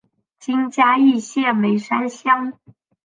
[0.39, 2.53] 今嘉义县梅山乡。